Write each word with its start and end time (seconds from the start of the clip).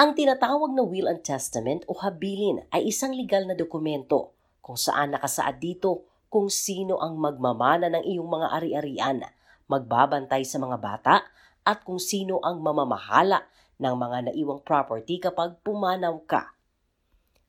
Ang 0.00 0.16
tinatawag 0.16 0.72
na 0.72 0.80
will 0.80 1.12
and 1.12 1.20
testament 1.20 1.84
o 1.84 1.92
habilin 1.92 2.64
ay 2.72 2.88
isang 2.88 3.12
legal 3.12 3.44
na 3.44 3.52
dokumento 3.52 4.32
kung 4.64 4.80
saan 4.80 5.12
nakasaad 5.12 5.60
dito 5.60 6.08
kung 6.32 6.48
sino 6.48 6.96
ang 7.04 7.20
magmamana 7.20 7.92
ng 7.92 8.08
iyong 8.08 8.24
mga 8.24 8.48
ari-arian, 8.48 9.28
magbabantay 9.68 10.40
sa 10.48 10.56
mga 10.56 10.80
bata, 10.80 11.20
at 11.68 11.84
kung 11.84 12.00
sino 12.00 12.40
ang 12.40 12.64
mamamahala 12.64 13.44
ng 13.76 13.92
mga 13.92 14.32
naiwang 14.32 14.64
property 14.64 15.20
kapag 15.20 15.60
pumanaw 15.60 16.16
ka. 16.24 16.56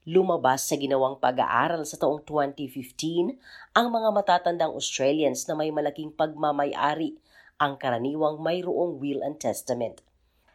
Lumabas 0.04 0.68
sa 0.68 0.76
ginawang 0.76 1.23
pag-aaral 1.23 1.88
sa 1.88 1.95
taong 1.95 2.20
2015 2.27 3.31
ang 3.72 3.88
mga 3.88 4.12
matatandang 4.12 4.76
Australians 4.76 5.48
na 5.48 5.55
may 5.55 5.72
malaking 5.72 6.12
pagmamayari 6.12 7.16
ang 7.63 7.80
karaniwang 7.80 8.44
mayroong 8.44 8.99
will 8.99 9.23
and 9.23 9.40
testament. 9.40 10.04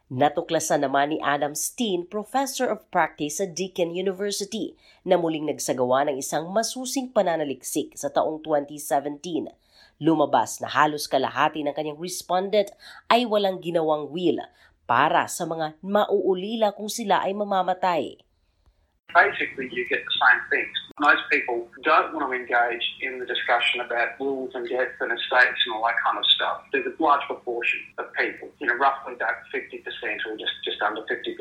Natuklasan 0.07 0.87
naman 0.87 1.11
ni 1.11 1.19
Adam 1.19 1.51
Steen, 1.59 2.07
Professor 2.07 2.71
of 2.71 2.87
Practice 2.95 3.43
sa 3.43 3.47
Deakin 3.51 3.91
University, 3.91 4.79
na 5.03 5.19
muling 5.19 5.51
nagsagawa 5.51 6.07
ng 6.07 6.23
isang 6.23 6.47
masusing 6.47 7.11
pananaliksik 7.11 7.91
sa 7.99 8.07
taong 8.07 8.39
2017. 8.39 9.51
Lumabas 9.99 10.63
na 10.63 10.71
halos 10.71 11.11
kalahati 11.11 11.67
ng 11.67 11.75
kanyang 11.75 11.99
respondent 11.99 12.71
ay 13.11 13.27
walang 13.27 13.59
ginawang 13.59 14.07
will 14.07 14.39
para 14.87 15.27
sa 15.27 15.43
mga 15.43 15.75
mauulila 15.83 16.71
kung 16.71 16.87
sila 16.87 17.27
ay 17.27 17.35
mamamatay. 17.35 18.23
Basically, 19.15 19.71
you 19.71 19.87
get 19.89 20.03
the 20.03 20.17
same 20.19 20.41
things. 20.51 20.75
Most 20.99 21.23
people 21.31 21.69
don't 21.87 22.13
want 22.13 22.27
to 22.27 22.33
engage 22.35 22.85
in 23.01 23.23
the 23.23 23.27
discussion 23.27 23.81
about 23.81 24.19
wills 24.19 24.51
and 24.53 24.67
deaths 24.69 24.99
and 24.99 25.15
estates 25.15 25.61
and 25.67 25.71
all 25.79 25.87
that 25.87 25.97
kind 26.03 26.19
of 26.19 26.27
stuff. 26.35 26.67
There's 26.73 26.91
a 26.91 26.97
large 26.99 27.23
proportion 27.31 27.81
of 28.03 28.11
people, 28.19 28.51
you 28.59 28.67
know, 28.67 28.77
roughly 28.77 29.15
about 29.15 29.41
50% 29.55 29.87
or 30.27 30.35
just, 30.37 30.57
just 30.67 30.83
under 30.83 31.07
50%. 31.07 31.39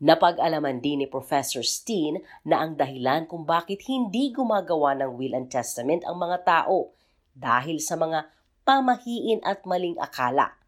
Napag-alaman 0.00 0.80
din 0.80 1.04
ni 1.04 1.06
Professor 1.06 1.60
Steen 1.60 2.24
na 2.48 2.64
ang 2.64 2.80
dahilan 2.80 3.28
kung 3.28 3.44
bakit 3.44 3.84
hindi 3.84 4.32
gumagawa 4.32 4.96
ng 4.96 5.12
will 5.12 5.36
and 5.36 5.52
testament 5.52 6.08
ang 6.08 6.16
mga 6.16 6.40
tao 6.48 6.96
dahil 7.36 7.76
sa 7.84 8.00
mga 8.00 8.32
pamahiin 8.64 9.44
at 9.44 9.60
maling 9.68 10.00
akala 10.00 10.59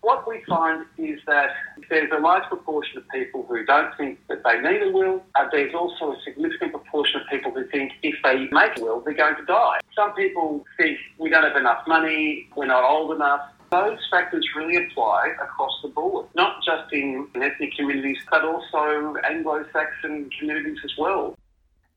What 0.00 0.28
we 0.28 0.42
find 0.48 0.86
is 0.96 1.18
that 1.26 1.50
there's 1.90 2.10
a 2.14 2.20
large 2.20 2.44
proportion 2.44 2.98
of 2.98 3.08
people 3.08 3.44
who 3.48 3.64
don't 3.66 3.90
think 3.98 4.18
that 4.28 4.42
they 4.46 4.60
need 4.62 4.82
a 4.86 4.90
will. 4.92 5.22
Uh, 5.34 5.50
there's 5.50 5.74
also 5.74 6.12
a 6.12 6.18
significant 6.22 6.72
proportion 6.72 7.20
of 7.20 7.26
people 7.26 7.50
who 7.50 7.66
think 7.68 7.92
if 8.02 8.14
they 8.22 8.46
make 8.54 8.78
a 8.78 8.84
will, 8.84 9.00
they're 9.00 9.18
going 9.18 9.34
to 9.36 9.44
die. 9.44 9.80
Some 9.94 10.14
people 10.14 10.64
think 10.78 10.98
we 11.18 11.30
don't 11.30 11.42
have 11.42 11.56
enough 11.56 11.82
money, 11.86 12.48
we're 12.54 12.70
not 12.70 12.84
old 12.84 13.10
enough. 13.16 13.40
Those 13.70 13.98
factors 14.10 14.46
really 14.56 14.76
apply 14.86 15.34
across 15.42 15.74
the 15.82 15.88
board, 15.88 16.26
not 16.34 16.64
just 16.64 16.88
in 16.92 17.26
ethnic 17.34 17.74
communities, 17.76 18.16
but 18.30 18.44
also 18.44 19.12
Anglo-Saxon 19.28 20.30
communities 20.38 20.78
as 20.84 20.94
well. 20.96 21.34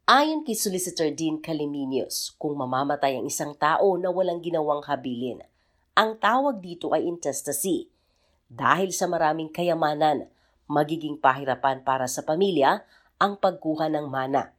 Ayon 0.09 0.43
kay 0.43 0.57
Solicitor 0.57 1.13
Dean 1.15 1.39
Caliminius, 1.39 2.35
kung 2.35 2.59
mamamatay 2.59 3.15
ang 3.15 3.29
isang 3.29 3.55
tao 3.55 3.95
na 3.95 4.11
walang 4.11 4.43
ginawang 4.43 4.83
habilin, 4.83 5.39
ang 5.91 6.15
tawag 6.15 6.63
dito 6.63 6.95
ay 6.95 7.03
intestacy. 7.03 7.91
Dahil 8.47 8.95
sa 8.95 9.11
maraming 9.11 9.51
kayamanan, 9.51 10.27
magiging 10.67 11.19
pahirapan 11.19 11.83
para 11.83 12.07
sa 12.07 12.23
pamilya 12.23 12.83
ang 13.19 13.35
pagkuha 13.35 13.91
ng 13.91 14.07
mana. 14.07 14.55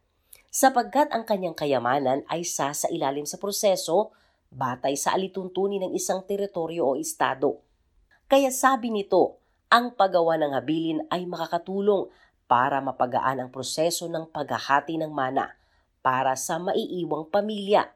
Sapagkat 0.53 1.09
ang 1.17 1.25
kanyang 1.25 1.57
kayamanan 1.57 2.29
ay 2.29 2.45
sasa 2.45 2.93
ilalim 2.93 3.25
sa 3.25 3.41
proseso 3.41 4.13
batay 4.53 4.93
sa 4.93 5.17
alituntunin 5.17 5.89
ng 5.89 5.93
isang 5.97 6.21
teritoryo 6.21 6.93
o 6.93 7.01
estado. 7.01 7.65
Kaya 8.29 8.53
sabi 8.53 8.93
nito, 8.93 9.41
ang 9.73 9.97
paggawa 9.97 10.37
ng 10.37 10.53
habilin 10.53 11.01
ay 11.09 11.25
makakatulong 11.25 12.13
para 12.45 12.85
mapagaan 12.85 13.41
ang 13.41 13.49
proseso 13.49 14.05
ng 14.05 14.29
paghahati 14.29 15.01
ng 15.01 15.09
mana 15.09 15.57
para 16.05 16.37
sa 16.37 16.61
maiiwang 16.61 17.25
pamilya. 17.33 17.89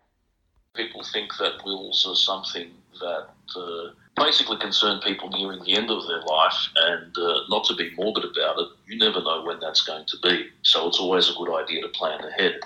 People 0.72 1.04
think 1.04 1.36
that 1.36 1.60
wills 1.68 2.08
are 2.08 2.16
something 2.16 2.72
that 3.00 3.28
uh, 3.60 3.90
basically 4.16 4.56
concern 4.58 5.00
people 5.00 5.28
nearing 5.28 5.62
the 5.62 5.76
end 5.76 5.90
of 5.90 6.06
their 6.06 6.22
life 6.22 6.68
and 6.76 7.16
uh, 7.18 7.40
not 7.48 7.64
to 7.64 7.74
be 7.74 7.94
morbid 7.96 8.24
about 8.24 8.58
it, 8.58 8.68
you 8.86 8.98
never 8.98 9.22
know 9.22 9.44
when 9.44 9.60
that's 9.60 9.84
going 9.84 10.06
to 10.06 10.16
be. 10.22 10.46
So 10.62 10.88
it's 10.88 10.98
always 10.98 11.28
a 11.28 11.34
good 11.34 11.54
idea 11.54 11.82
to 11.82 11.88
plan 11.88 12.24
ahead. 12.24 12.60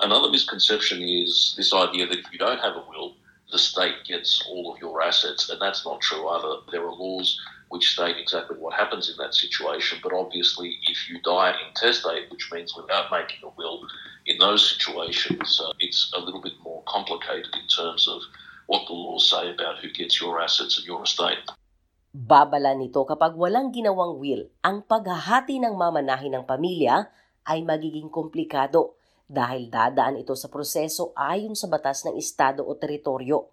Another 0.00 0.30
misconception 0.30 1.02
is 1.02 1.54
this 1.56 1.74
idea 1.74 2.06
that 2.06 2.18
if 2.18 2.32
you 2.32 2.38
don't 2.38 2.60
have 2.60 2.76
a 2.76 2.84
will, 2.88 3.14
the 3.50 3.58
state 3.58 4.04
gets 4.06 4.42
all 4.48 4.72
of 4.72 4.80
your 4.80 5.02
assets, 5.02 5.50
and 5.50 5.60
that's 5.60 5.84
not 5.84 6.00
true 6.00 6.26
either. 6.28 6.62
There 6.70 6.82
are 6.86 6.94
laws 6.94 7.38
which 7.68 7.92
state 7.92 8.16
exactly 8.18 8.56
what 8.58 8.74
happens 8.74 9.10
in 9.10 9.16
that 9.18 9.34
situation, 9.34 9.98
but 10.02 10.12
obviously, 10.12 10.78
if 10.88 11.08
you 11.08 11.20
die 11.20 11.54
intestate, 11.66 12.30
which 12.30 12.50
means 12.52 12.74
without 12.74 13.10
making 13.10 13.38
a 13.44 13.48
will, 13.56 13.86
in 14.26 14.38
those 14.38 14.70
situations, 14.70 15.60
uh, 15.62 15.72
it's 15.80 16.12
a 16.14 16.20
little 16.20 16.40
bit 16.40 16.52
more 16.62 16.82
complicated 16.86 17.54
in 17.54 17.66
terms 17.68 18.06
of 18.08 18.22
what 18.72 18.88
the 18.88 18.96
laws 18.96 19.28
say 19.28 19.52
about 19.52 19.84
who 19.84 19.92
gets 19.92 20.16
your 20.16 20.40
assets 20.40 20.80
and 20.80 20.88
your 20.88 21.04
estate. 21.04 21.44
Babala 22.08 22.72
nito 22.72 23.04
kapag 23.04 23.36
walang 23.36 23.68
ginawang 23.68 24.16
will, 24.16 24.48
ang 24.64 24.80
paghahati 24.80 25.60
ng 25.60 25.76
mamanahin 25.76 26.32
ng 26.40 26.44
pamilya 26.48 27.12
ay 27.44 27.60
magiging 27.60 28.08
komplikado 28.08 28.96
dahil 29.28 29.68
dadaan 29.68 30.20
ito 30.20 30.32
sa 30.32 30.48
proseso 30.48 31.12
ayon 31.12 31.52
sa 31.52 31.68
batas 31.68 32.08
ng 32.08 32.16
estado 32.16 32.64
o 32.64 32.72
teritoryo. 32.76 33.52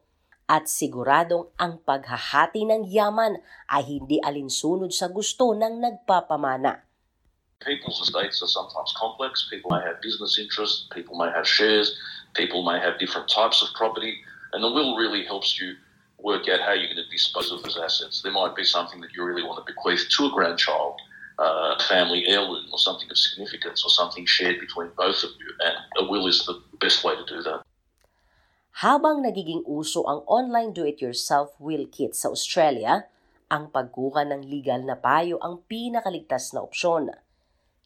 At 0.50 0.66
siguradong 0.66 1.52
ang 1.62 1.84
paghahati 1.84 2.66
ng 2.66 2.88
yaman 2.90 3.38
ay 3.70 3.84
hindi 3.86 4.18
alinsunod 4.24 4.90
sa 4.96 5.12
gusto 5.12 5.52
ng 5.56 5.78
nagpapamana. 5.80 6.84
People's 7.60 8.00
estates 8.02 8.40
are 8.40 8.50
sometimes 8.50 8.92
complex. 8.96 9.46
People 9.52 9.72
may 9.76 9.84
have 9.84 10.00
business 10.00 10.40
interests, 10.40 10.88
people 10.96 11.20
may 11.20 11.30
have 11.30 11.46
shares, 11.46 11.92
people 12.34 12.64
may 12.64 12.80
have 12.80 12.98
different 12.98 13.28
types 13.28 13.62
of 13.62 13.70
property. 13.76 14.20
And 14.54 14.64
the 14.64 14.72
will 14.72 14.98
really 14.98 15.26
helps 15.26 15.60
you 15.60 15.78
work 16.20 16.50
out 16.50 16.60
how 16.60 16.74
you're 16.74 16.92
going 16.92 17.00
to 17.00 17.10
dispose 17.10 17.52
of 17.52 17.64
those 17.64 17.78
assets. 17.78 18.22
There 18.22 18.32
might 18.32 18.56
be 18.56 18.64
something 18.64 19.00
that 19.02 19.14
you 19.16 19.24
really 19.24 19.44
want 19.44 19.64
to 19.64 19.66
bequeath 19.66 20.10
to 20.10 20.26
a 20.28 20.32
grandchild, 20.32 21.00
uh, 21.40 21.78
a 21.78 21.84
family 21.88 22.28
heirloom, 22.28 22.68
or 22.72 22.80
something 22.80 23.08
of 23.10 23.18
significance, 23.18 23.86
or 23.86 23.90
something 23.90 24.26
shared 24.26 24.60
between 24.60 24.90
both 24.98 25.24
of 25.24 25.32
you. 25.40 25.50
And 25.64 25.76
a 26.02 26.04
will 26.12 26.28
is 26.28 26.46
the 26.46 26.60
best 26.82 27.04
way 27.04 27.16
to 27.16 27.26
do 27.26 27.42
that. 27.44 27.64
Habang 28.80 29.28
nagiging 29.28 29.68
uso 29.68 30.08
ang 30.08 30.24
online 30.24 30.72
do-it-yourself 30.72 31.52
will 31.60 31.84
kit 31.92 32.16
sa 32.16 32.32
Australia, 32.32 33.12
ang 33.52 33.74
pagkuha 33.74 34.24
ng 34.30 34.46
legal 34.46 34.86
na 34.86 34.96
payo 34.96 35.42
ang 35.42 35.66
pinakaligtas 35.68 36.54
na 36.56 36.64
opsyon. 36.64 37.12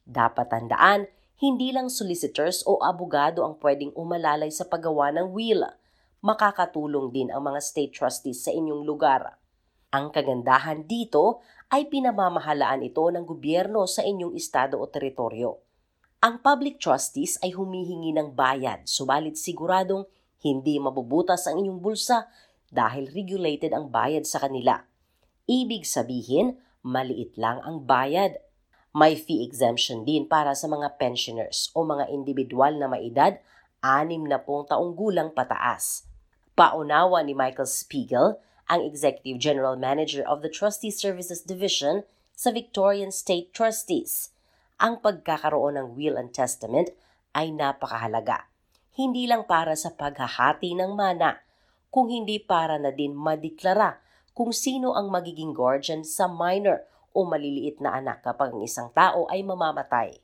Dapat 0.04 0.52
tandaan, 0.52 1.08
hindi 1.40 1.72
lang 1.72 1.90
solicitors 1.90 2.62
o 2.68 2.78
abogado 2.84 3.42
ang 3.42 3.58
pwedeng 3.64 3.96
umalalay 3.96 4.52
sa 4.54 4.68
paggawa 4.70 5.10
ng 5.14 5.34
will– 5.34 5.66
makakatulong 6.24 7.12
din 7.12 7.30
ang 7.36 7.44
mga 7.44 7.60
state 7.60 7.92
trustees 7.92 8.48
sa 8.48 8.52
inyong 8.56 8.88
lugar. 8.88 9.36
Ang 9.92 10.10
kagandahan 10.10 10.88
dito 10.88 11.44
ay 11.68 11.92
pinamamahalaan 11.92 12.82
ito 12.82 13.04
ng 13.12 13.28
gobyerno 13.28 13.84
sa 13.84 14.02
inyong 14.08 14.34
estado 14.34 14.80
o 14.80 14.88
teritoryo. 14.88 15.60
Ang 16.24 16.40
public 16.40 16.80
trustees 16.80 17.36
ay 17.44 17.52
humihingi 17.52 18.16
ng 18.16 18.32
bayad, 18.32 18.88
subalit 18.88 19.36
siguradong 19.36 20.08
hindi 20.40 20.80
mabubutas 20.80 21.44
ang 21.44 21.60
inyong 21.60 21.84
bulsa 21.84 22.32
dahil 22.72 23.12
regulated 23.12 23.76
ang 23.76 23.92
bayad 23.92 24.24
sa 24.24 24.40
kanila. 24.40 24.88
Ibig 25.44 25.84
sabihin, 25.84 26.56
maliit 26.88 27.36
lang 27.36 27.60
ang 27.68 27.84
bayad. 27.84 28.40
May 28.96 29.20
fee 29.20 29.44
exemption 29.44 30.08
din 30.08 30.24
para 30.32 30.56
sa 30.56 30.72
mga 30.72 30.96
pensioners 30.96 31.68
o 31.76 31.84
mga 31.84 32.08
individual 32.16 32.80
na 32.80 32.88
maedad, 32.88 33.44
anim 33.84 34.24
na 34.24 34.40
pong 34.40 34.64
taong 34.72 34.96
gulang 34.96 35.36
pataas. 35.36 36.13
Paunawa 36.54 37.26
ni 37.26 37.34
Michael 37.34 37.66
Spiegel, 37.66 38.38
ang 38.70 38.86
Executive 38.86 39.42
General 39.42 39.74
Manager 39.74 40.22
of 40.30 40.46
the 40.46 40.54
Trustee 40.54 40.94
Services 40.94 41.42
Division 41.42 42.06
sa 42.38 42.54
Victorian 42.54 43.10
State 43.10 43.50
Trustees. 43.58 44.30
Ang 44.78 45.02
pagkakaroon 45.02 45.82
ng 45.82 45.98
will 45.98 46.14
and 46.14 46.30
testament 46.30 46.94
ay 47.34 47.50
napakahalaga. 47.50 48.46
Hindi 48.94 49.26
lang 49.26 49.50
para 49.50 49.74
sa 49.74 49.98
paghahati 49.98 50.78
ng 50.78 50.94
mana, 50.94 51.42
kung 51.90 52.14
hindi 52.14 52.38
para 52.38 52.78
na 52.78 52.94
din 52.94 53.18
madeklara 53.18 53.98
kung 54.34 54.50
sino 54.50 54.98
ang 54.98 55.14
magiging 55.14 55.54
guardian 55.54 56.02
sa 56.02 56.26
minor 56.26 56.86
o 57.14 57.22
maliliit 57.26 57.78
na 57.82 57.98
anak 57.98 58.26
kapag 58.26 58.54
ang 58.54 58.62
isang 58.66 58.90
tao 58.94 59.30
ay 59.30 59.46
mamamatay. 59.46 60.23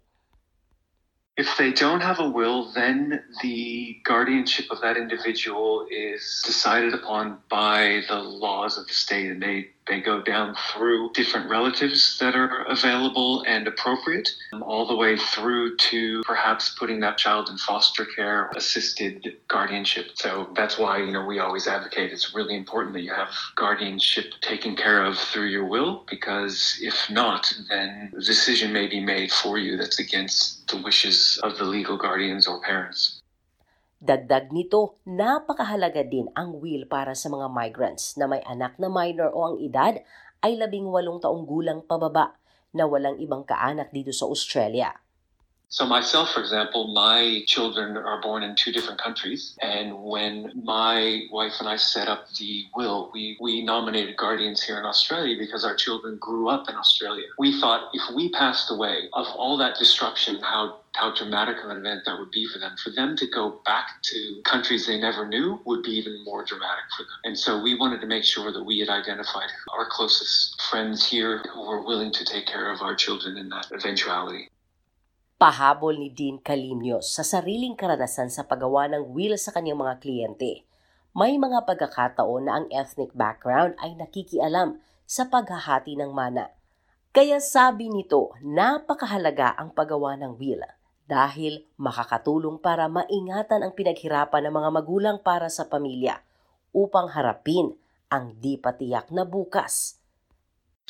If 1.39 1.55
they 1.57 1.71
don't 1.71 2.01
have 2.01 2.19
a 2.19 2.27
will, 2.27 2.69
then 2.73 3.23
the 3.41 4.01
guardianship 4.03 4.65
of 4.71 4.81
that 4.81 4.97
individual 4.97 5.87
is 5.89 6.43
decided 6.45 6.93
upon 6.93 7.37
by 7.47 8.01
the 8.09 8.17
laws 8.17 8.77
of 8.77 8.85
the 8.87 8.93
state, 8.93 9.31
and 9.31 9.41
they 9.41 9.69
They 9.89 9.99
go 10.01 10.21
down 10.21 10.55
through 10.71 11.11
different 11.13 11.49
relatives 11.49 12.17
that 12.19 12.35
are 12.35 12.63
available 12.65 13.43
and 13.47 13.67
appropriate, 13.67 14.29
um, 14.53 14.61
all 14.63 14.85
the 14.85 14.95
way 14.95 15.17
through 15.17 15.77
to 15.77 16.21
perhaps 16.23 16.75
putting 16.77 16.99
that 16.99 17.17
child 17.17 17.49
in 17.49 17.57
foster 17.57 18.05
care, 18.05 18.51
assisted 18.55 19.35
guardianship. 19.47 20.11
So 20.13 20.49
that's 20.55 20.77
why, 20.77 20.99
you 20.99 21.11
know, 21.11 21.25
we 21.25 21.39
always 21.39 21.67
advocate 21.67 22.11
it's 22.11 22.35
really 22.35 22.55
important 22.55 22.93
that 22.93 23.01
you 23.01 23.13
have 23.13 23.29
guardianship 23.55 24.33
taken 24.41 24.75
care 24.75 25.03
of 25.03 25.17
through 25.17 25.47
your 25.47 25.65
will, 25.65 26.05
because 26.09 26.77
if 26.81 27.09
not, 27.09 27.53
then 27.69 28.13
a 28.15 28.19
decision 28.21 28.71
may 28.71 28.87
be 28.87 28.99
made 28.99 29.31
for 29.31 29.57
you 29.57 29.75
that's 29.75 29.99
against 29.99 30.67
the 30.67 30.77
wishes 30.77 31.39
of 31.43 31.57
the 31.57 31.63
legal 31.63 31.97
guardians 31.97 32.47
or 32.47 32.61
parents. 32.61 33.18
Dagdag 33.99 34.55
nito, 34.55 34.95
napakahalaga 35.03 36.07
din 36.07 36.31
ang 36.31 36.55
will 36.63 36.87
para 36.87 37.11
sa 37.11 37.27
mga 37.27 37.51
migrants 37.51 38.15
na 38.15 38.31
may 38.31 38.39
anak 38.47 38.79
na 38.79 38.87
minor 38.87 39.27
o 39.35 39.51
ang 39.51 39.55
edad 39.59 39.99
ay 40.39 40.55
labing 40.55 40.87
walong 40.87 41.19
taong 41.19 41.43
gulang 41.43 41.83
pababa 41.83 42.39
na 42.71 42.87
walang 42.87 43.19
ibang 43.19 43.43
kaanak 43.43 43.91
dito 43.91 44.15
sa 44.15 44.23
Australia. 44.23 44.95
So 45.71 45.85
myself, 45.85 46.31
for 46.31 46.39
example, 46.39 46.87
my 46.95 47.43
children 47.45 47.95
are 47.95 48.19
born 48.21 48.41
in 48.41 48.55
two 48.55 48.71
different 48.71 48.99
countries, 48.99 49.55
and 49.61 50.01
when 50.01 50.51
my 50.63 51.27
wife 51.31 51.53
and 51.59 51.69
I 51.69 51.75
set 51.75 52.07
up 52.07 52.27
the 52.39 52.63
will, 52.75 53.11
we 53.13 53.37
we 53.39 53.63
nominated 53.63 54.17
guardians 54.17 54.63
here 54.63 54.79
in 54.79 54.85
Australia 54.85 55.35
because 55.37 55.63
our 55.63 55.75
children 55.75 56.17
grew 56.17 56.49
up 56.49 56.69
in 56.69 56.75
Australia. 56.75 57.27
We 57.37 57.61
thought 57.61 57.91
if 57.93 58.01
we 58.15 58.31
passed 58.31 58.71
away, 58.71 59.09
of 59.13 59.27
all 59.35 59.57
that 59.57 59.77
destruction, 59.77 60.39
how 60.41 60.79
how 60.95 61.13
dramatic 61.13 61.63
of 61.63 61.69
an 61.69 61.77
event 61.77 62.01
that 62.07 62.17
would 62.17 62.31
be 62.31 62.47
for 62.47 62.57
them. 62.57 62.75
For 62.83 62.89
them 62.89 63.15
to 63.17 63.27
go 63.27 63.61
back 63.63 64.01
to 64.01 64.41
countries 64.45 64.87
they 64.87 64.99
never 64.99 65.27
knew 65.27 65.61
would 65.65 65.83
be 65.83 65.91
even 65.91 66.23
more 66.25 66.43
dramatic 66.43 66.85
for 66.97 67.03
them. 67.03 67.19
And 67.25 67.37
so 67.37 67.61
we 67.61 67.75
wanted 67.75 68.01
to 68.01 68.07
make 68.07 68.23
sure 68.23 68.51
that 68.51 68.63
we 68.63 68.79
had 68.79 68.89
identified 68.89 69.51
our 69.71 69.87
closest 69.87 70.59
friends 70.63 71.07
here 71.07 71.43
who 71.53 71.61
were 71.61 71.85
willing 71.85 72.11
to 72.13 72.25
take 72.25 72.47
care 72.47 72.71
of 72.73 72.81
our 72.81 72.95
children 72.95 73.37
in 73.37 73.49
that 73.49 73.67
eventuality. 73.71 74.49
Pahabol 75.39 75.95
ni 75.95 76.11
Dean 76.11 76.35
Calimnios 76.35 77.15
sa 77.15 77.23
sariling 77.23 77.71
karanasan 77.71 78.27
sa 78.27 78.43
paggawa 78.43 78.91
ng 78.91 79.15
will 79.15 79.39
sa 79.39 79.55
kanyang 79.55 79.79
mga 79.79 80.03
kliyente. 80.03 80.67
May 81.15 81.39
mga 81.39 81.63
pagkakataon 81.63 82.43
na 82.43 82.59
ang 82.59 82.67
ethnic 82.67 83.15
background 83.15 83.71
ay 83.79 83.95
nakikialam 83.95 84.83
sa 85.07 85.31
paghahati 85.31 85.95
ng 85.95 86.11
mana. 86.11 86.51
Kaya 87.15 87.39
sabi 87.39 87.87
nito, 87.87 88.35
napakahalaga 88.43 89.55
ang 89.55 89.71
paggawa 89.71 90.19
ng 90.19 90.35
will 90.35 90.59
dahil 91.07 91.63
makakatulong 91.79 92.59
para 92.59 92.91
maingatan 92.91 93.63
ang 93.63 93.71
pinaghirapan 93.71 94.43
ng 94.43 94.53
mga 94.59 94.69
magulang 94.75 95.17
para 95.23 95.47
sa 95.47 95.71
pamilya 95.71 96.19
upang 96.75 97.15
harapin 97.15 97.79
ang 98.11 98.35
di 98.43 98.59
patiyak 98.59 99.07
na 99.15 99.23
bukas 99.23 99.98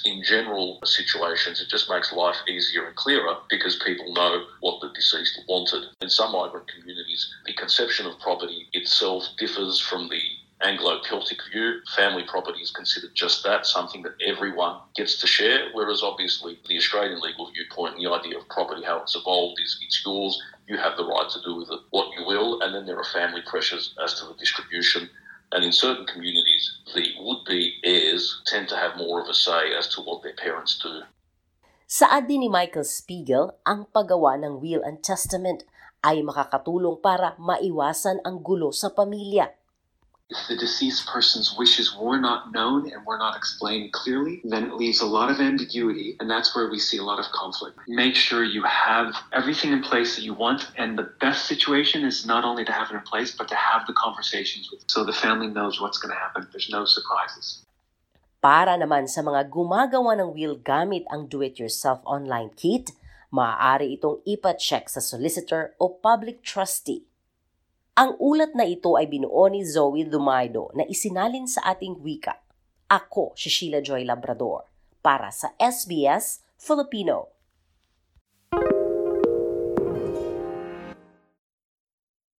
in 0.06 0.24
general 0.24 0.80
situations, 0.84 1.62
it 1.62 1.70
just 1.70 1.90
makes 1.90 2.14
life 2.14 2.38
easier 2.48 2.86
and 2.86 2.96
clearer 2.96 3.36
because 3.50 3.82
people 3.86 4.14
know 4.14 4.46
what 4.62 4.82
the 4.82 4.90
deceased 4.94 5.40
wanted. 5.48 5.84
In 6.02 6.10
some 6.10 6.32
migrant 6.32 6.68
communities, 6.68 7.34
the 7.46 7.54
conception 7.54 8.06
of 8.06 8.20
property 8.20 8.68
itself 8.74 9.26
differs 9.38 9.80
from 9.80 10.10
the 10.10 10.22
Anglo 10.62 11.00
Celtic 11.08 11.40
view. 11.52 11.80
Family 11.96 12.24
property 12.28 12.60
is 12.60 12.72
considered 12.72 13.12
just 13.14 13.44
that, 13.44 13.66
something 13.66 14.02
that 14.04 14.16
everyone 14.26 14.78
gets 14.96 15.20
to 15.22 15.28
share, 15.28 15.70
whereas 15.74 16.04
obviously 16.04 16.60
the 16.68 16.78
Australian 16.78 17.22
legal 17.22 17.50
viewpoint 17.52 17.96
and 17.96 18.06
the 18.06 18.12
idea 18.12 18.38
of 18.38 18.48
property, 18.50 18.84
how 18.84 19.02
it's 19.02 19.16
evolved, 19.16 19.60
is 19.64 19.80
it's 19.82 20.04
yours, 20.06 20.42
you 20.68 20.78
have 20.78 20.98
the 20.98 21.06
right 21.06 21.30
to 21.30 21.42
do 21.46 21.56
with 21.56 21.70
it 21.72 21.80
what 21.92 22.14
you 22.18 22.26
will, 22.26 22.62
and 22.62 22.76
then 22.76 22.86
there 22.86 23.00
are 23.00 23.06
family 23.06 23.42
pressures 23.46 23.96
as 24.04 24.20
to 24.20 24.26
the 24.26 24.34
distribution 24.34 25.10
and 25.52 25.64
in 25.64 25.72
certain 25.72 26.06
communities, 26.06 26.49
the 26.96 27.14
would 27.20 27.44
be 27.46 27.78
heirs 27.84 28.42
tend 28.48 28.70
to 28.70 28.78
have 28.78 28.98
more 28.98 29.22
of 29.22 29.28
a 29.28 29.36
say 29.36 29.76
as 29.76 29.88
to 29.96 30.02
what 30.02 30.24
their 30.24 30.36
parents 30.36 30.80
do. 30.80 31.04
Saad 31.90 32.30
din 32.30 32.46
ni 32.46 32.50
Michael 32.50 32.86
Spiegel, 32.86 33.58
ang 33.66 33.90
paggawa 33.90 34.38
ng 34.38 34.62
will 34.62 34.86
and 34.86 35.02
testament 35.02 35.66
ay 36.06 36.24
makakatulong 36.24 37.02
para 37.04 37.36
maiwasan 37.42 38.24
ang 38.24 38.40
gulo 38.40 38.72
sa 38.72 38.94
pamilya. 38.94 39.52
If 40.30 40.46
the 40.46 40.62
deceased 40.62 41.10
person's 41.10 41.58
wishes 41.58 41.98
were 41.98 42.22
not 42.22 42.54
known 42.54 42.86
and 42.94 43.02
were 43.02 43.18
not 43.18 43.34
explained 43.34 43.90
clearly, 43.98 44.46
then 44.46 44.70
it 44.70 44.78
leaves 44.78 45.02
a 45.02 45.10
lot 45.10 45.34
of 45.34 45.42
ambiguity, 45.42 46.22
and 46.22 46.30
that's 46.30 46.54
where 46.54 46.70
we 46.70 46.78
see 46.78 47.02
a 47.02 47.04
lot 47.04 47.18
of 47.18 47.26
conflict. 47.34 47.82
Make 47.90 48.14
sure 48.14 48.46
you 48.46 48.62
have 48.62 49.18
everything 49.34 49.74
in 49.74 49.82
place 49.82 50.14
that 50.16 50.22
you 50.22 50.38
want, 50.38 50.70
and 50.78 50.94
the 50.94 51.10
best 51.18 51.50
situation 51.50 52.06
is 52.06 52.30
not 52.30 52.46
only 52.46 52.62
to 52.62 52.72
have 52.72 52.94
it 52.94 53.02
in 53.02 53.02
place, 53.10 53.34
but 53.34 53.50
to 53.50 53.58
have 53.58 53.90
the 53.90 53.98
conversations 53.98 54.70
with 54.70 54.86
so 54.86 55.02
the 55.04 55.18
family 55.18 55.50
knows 55.50 55.82
what's 55.82 55.98
going 55.98 56.14
to 56.14 56.22
happen. 56.22 56.46
There's 56.54 56.70
no 56.70 56.86
surprises. 56.86 57.66
Para 58.38 58.78
naman 58.78 59.10
sa 59.10 59.26
mga 59.26 59.50
gumagawa 59.50 60.14
ng 60.14 60.38
will 60.38 60.62
gamit 60.62 61.10
ang 61.10 61.26
do-it-yourself 61.26 62.06
online 62.06 62.54
kit, 62.54 62.94
maaari 63.34 63.98
itong 63.98 64.22
ipa-check 64.30 64.94
sa 64.94 65.02
solicitor 65.02 65.74
o 65.82 65.90
public 65.90 66.46
trustee 66.46 67.09
ang 68.00 68.16
ulat 68.16 68.56
na 68.56 68.64
ito 68.64 68.96
ay 68.96 69.12
binuo 69.12 69.52
ni 69.52 69.60
Zoe 69.68 70.08
Dumaido 70.08 70.72
na 70.72 70.88
isinalin 70.88 71.44
sa 71.52 71.68
ating 71.68 72.00
wika. 72.00 72.40
Ako 72.88 73.36
si 73.36 73.52
Sheila 73.52 73.84
Joy 73.84 74.08
Labrador 74.08 74.64
para 75.04 75.36
sa 75.36 75.52
SBS 75.60 76.40
Filipino. 76.56 77.28